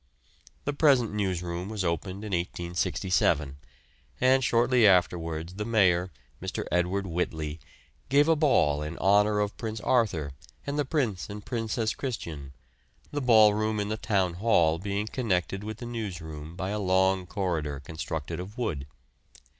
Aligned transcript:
The 0.65 0.73
present 0.73 1.13
newsroom 1.13 1.69
was 1.69 1.83
opened 1.83 2.23
in 2.23 2.31
1867, 2.31 3.57
and 4.19 4.43
shortly 4.43 4.87
afterwards 4.87 5.53
the 5.53 5.63
Mayor, 5.63 6.11
Mr. 6.41 6.65
Edward 6.71 7.05
Whitley, 7.05 7.59
gave 8.09 8.27
a 8.27 8.35
ball 8.35 8.81
in 8.81 8.97
honour 8.97 9.39
of 9.39 9.55
Prince 9.57 9.79
Arthur 9.81 10.31
and 10.65 10.79
the 10.79 10.85
Prince 10.85 11.29
and 11.29 11.45
Princess 11.45 11.93
Christian, 11.93 12.51
the 13.11 13.21
ballroom 13.21 13.79
in 13.79 13.89
the 13.89 13.95
Town 13.97 14.33
Hall 14.33 14.79
being 14.79 15.05
connected 15.05 15.63
with 15.63 15.77
the 15.77 15.85
newsroom 15.85 16.55
by 16.55 16.69
a 16.71 16.79
long 16.79 17.27
corridor 17.27 17.79
constructed 17.79 18.39
of 18.39 18.57
wood. 18.57 18.87